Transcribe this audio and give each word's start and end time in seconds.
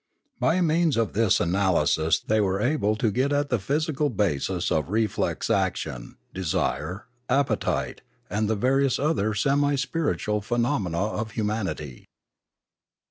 By 0.39 0.61
means 0.61 0.97
of 0.97 1.13
this 1.13 1.39
analysis 1.39 2.19
they 2.19 2.41
were 2.41 2.59
able 2.59 2.95
to 2.95 3.11
get 3.11 3.31
at 3.31 3.49
the 3.49 3.59
physical 3.59 4.09
basis 4.09 4.71
of 4.71 4.89
reflex 4.89 5.47
action, 5.47 6.17
desire, 6.33 7.05
appetite, 7.29 8.01
and 8.27 8.49
the 8.49 8.55
various 8.55 8.97
other 8.97 9.35
semi 9.35 9.75
spiritual 9.75 10.41
phenomena 10.41 10.97
of 10.99 11.29
humanity. 11.33 12.07